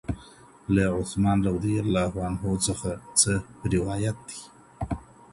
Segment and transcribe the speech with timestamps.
[0.73, 3.33] له عثمان رضي الله عنه څخه څه
[3.73, 4.41] روایت دی؟